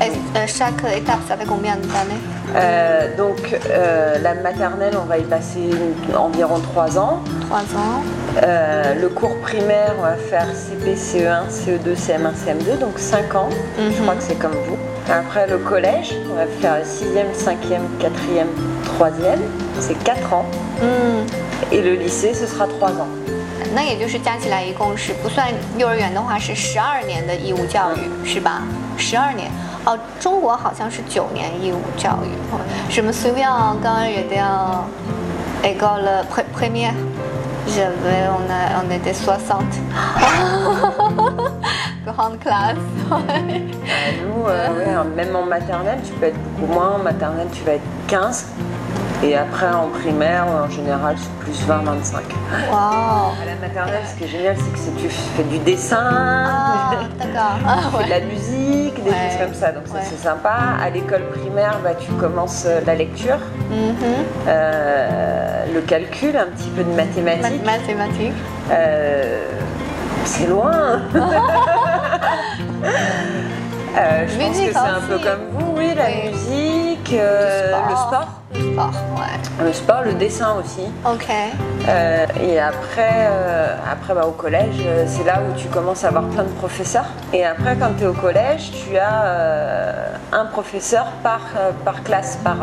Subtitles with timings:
[0.00, 2.20] 呃呃，chaque étape ça fait combien d'années
[2.54, 5.68] Euh, donc, euh, la maternelle, on va y passer
[6.16, 7.18] environ 3 ans.
[7.48, 8.00] Trois ans.
[8.43, 13.49] Euh, le cours primaire, on va faire CP, CE1, CE2, CM1, CM2, donc 5 ans.
[13.77, 14.77] Je crois que c'est comme vous.
[15.11, 18.47] Après, le collège, on va faire 6e, 5e, 4e,
[18.97, 19.39] 3e.
[19.79, 20.45] C'est 4 ans.
[20.81, 21.25] 嗯。
[21.71, 23.07] Et le lycée, ce sera 3 ans.
[23.73, 28.63] 那也就是加起来一共是不算幼儿园的话是十二年的义务教育，是吧？
[28.97, 29.49] 十二年。
[29.85, 32.29] 哦，中国好像是九年义务教育。
[32.89, 34.85] Je me souviens quand j'étais en
[35.63, 36.93] école pré- première,
[37.68, 39.64] J'avais on a on était 60.
[42.06, 42.76] Grande classe.
[43.10, 43.62] ouais.
[43.88, 46.94] Euh, nous, euh, ouais, même en maternelle, tu peux être beaucoup moins.
[46.94, 48.46] En maternelle, tu vas être 15.
[49.22, 52.16] Et après, en primaire, en général, c'est plus 20-25.
[52.70, 52.76] Wow.
[52.76, 57.56] À la maternelle, ce qui est génial, c'est que tu fais du dessin, Ah, d'accord.
[57.66, 59.16] Ah, tu fais de la musique, des Ouais.
[59.30, 59.72] choses comme ça.
[59.72, 60.54] Donc ça, c'est sympa.
[60.84, 63.38] À l'école primaire, bah, tu commences euh, la lecture,
[63.70, 63.94] Mhm.
[64.48, 67.64] euh, le calcul, un petit peu de mathématiques.
[67.64, 68.32] Math- Mathématiques.
[68.70, 69.44] Euh,
[70.24, 71.00] c'est loin.
[73.98, 76.28] Euh, je pense que c'est un peu comme vous, oui, la Oui.
[76.30, 79.64] musique, euh, le sport, Le sport, ouais.
[79.64, 80.82] le sport, le dessin aussi.
[81.04, 81.26] Ok.
[81.88, 86.24] Euh, et après, euh, après bah, au collège, c'est là où tu commences à avoir
[86.24, 87.06] plein de professeurs.
[87.32, 91.40] Et après, quand tu es au collège, tu as un professeur par,
[91.84, 92.56] par classe, par,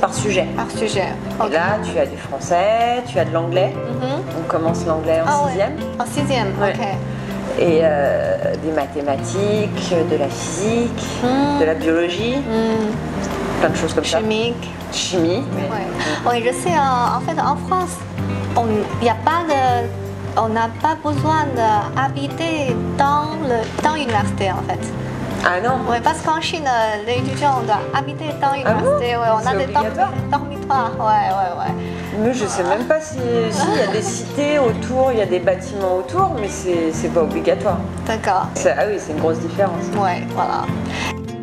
[0.00, 0.46] par sujet.
[0.56, 1.04] Par sujet.
[1.40, 1.52] Et Ok.
[1.52, 3.74] là, tu as du français, tu as de l'anglais.
[3.76, 4.22] Mhm.
[4.40, 5.48] On commence l'anglais en Ah ouais.
[5.50, 5.76] sixième.
[5.98, 6.72] En sixième, Ouais.
[7.58, 11.04] Et euh, des mathématiques, de la physique,
[11.60, 14.18] de la biologie, Hmm, plein de choses comme ça.
[14.18, 14.70] Chimique.
[14.92, 15.42] Chimie.
[15.70, 15.86] Ouais.
[16.30, 17.96] Oui, je sais, en, fait, en France,
[18.56, 18.64] on
[19.02, 19.88] n'y a pas de.
[20.40, 24.78] On n'a pas besoin d'habiter dans le dans l'université en fait.
[25.44, 29.16] Ah non Oui, parce qu'en Chine, euh, les étudiants doivent habiter dans l'université.
[29.16, 29.66] ouais, on a Ah des
[30.30, 30.92] dormitoires.
[30.98, 31.74] Ouais, ouais, ouais.
[32.20, 33.18] Mais je sais même pas si
[33.50, 37.08] si il y a des cités autour, il y a des bâtiments autour, mais c'est
[37.14, 37.78] pas obligatoire.
[38.06, 38.46] D'accord.
[38.66, 39.84] Ah oui, c'est une grosse différence.
[39.96, 40.64] Ouais, voilà.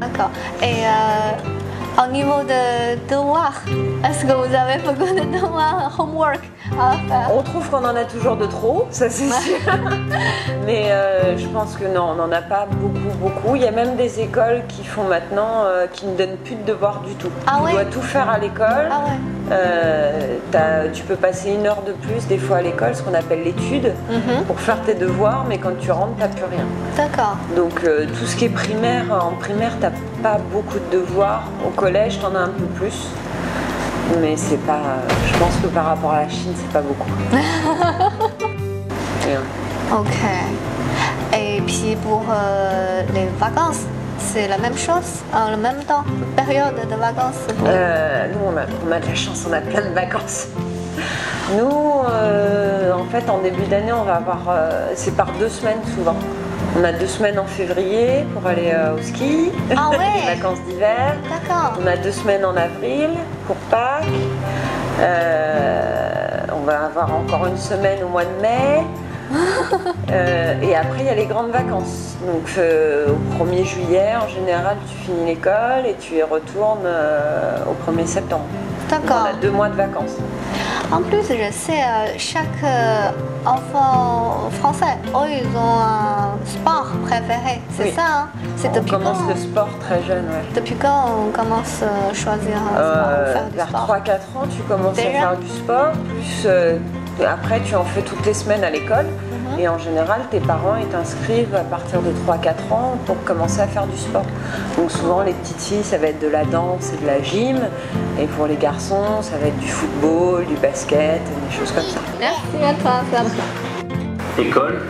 [0.00, 0.30] D'accord.
[0.62, 3.60] Et euh, au niveau de devoirs,
[4.08, 6.40] est-ce que vous avez beaucoup de devoirs, homework?
[6.78, 9.56] À faire On trouve qu'on en a toujours de trop, ça c'est sûr.
[10.66, 13.56] Mais euh, je pense que non, on n'en a pas beaucoup, beaucoup.
[13.56, 16.62] Il y a même des écoles qui font maintenant, euh, qui ne donnent plus de
[16.64, 17.30] devoirs du tout.
[17.46, 18.88] Ah tu ouais dois tout faire à l'école.
[18.90, 19.18] Ah ouais.
[19.52, 23.42] Euh, tu peux passer une heure de plus des fois à l'école, ce qu'on appelle
[23.42, 24.44] l'étude, Mhm.
[24.46, 26.64] pour faire tes devoirs, mais quand tu rentres, t'as plus rien.
[26.96, 27.36] D'accord.
[27.56, 29.90] Donc tout ce qui est primaire, en primaire, t'as
[30.22, 31.42] pas beaucoup de devoirs.
[31.66, 33.08] Au collège, t'en as un peu plus.
[34.20, 34.80] Mais c'est pas.
[35.32, 37.08] Je pense que par rapport à la Chine, c'est pas beaucoup.
[39.28, 39.38] Euh,
[39.94, 40.08] Ok.
[41.38, 43.82] Et puis pour euh, les vacances,
[44.18, 46.02] c'est la même chose, en le même temps,
[46.36, 47.46] période de vacances.
[47.64, 50.48] Euh, nous, on a, on a de la chance, on a plein de vacances.
[51.56, 51.70] Nous,
[52.10, 54.40] euh, en fait, en début d'année, on va avoir.
[54.96, 56.16] c'est par deux semaines souvent.
[56.78, 59.98] On a deux semaines en février pour aller au ski, Ah ouais.
[60.26, 61.14] les vacances d'hiver.
[61.30, 61.74] D'accord.
[61.82, 63.10] On a deux semaines en avril
[63.46, 64.04] pour Pâques.
[65.00, 68.82] Euh, on va avoir encore une semaine au mois de mai.
[70.10, 72.16] Euh, et après, il y a les grandes vacances.
[72.26, 77.56] Donc, euh, au 1er juillet, en général, tu finis l'école et tu y retournes euh,
[77.64, 78.44] au 1er septembre.
[78.90, 79.26] D'accord.
[79.26, 80.18] On a deux mois de vacances.
[80.92, 83.10] En plus, je sais, euh, chaque euh,
[83.46, 87.62] enfant français, eux, ils ont un sport préféré.
[87.70, 87.92] C'est Oui.
[87.92, 88.28] ça, hein?
[88.56, 90.24] C'est On depuis commence quand le sport très jeune.
[90.26, 90.44] ouais.
[90.54, 93.86] Depuis quand on commence à choisir un sport, Euh, faire du vers sport?
[93.88, 95.08] 3-4 ans, tu commences Déjà?
[95.08, 96.78] à faire du sport, plus euh,
[97.20, 99.06] après tu en fais toutes les semaines à l'école.
[99.06, 99.60] Mhm.
[99.60, 103.66] Et en général, tes parents ils t'inscrivent à partir de 3-4 ans pour commencer à
[103.66, 104.26] faire du sport.
[104.76, 107.60] Donc souvent, les petites filles, ça va être de la danse et de la gym.
[108.20, 112.00] Et pour les garçons, ça va être du football, du basket, des choses comme ça.
[112.18, 113.26] Merci à toi, Sam.
[114.38, 114.82] École.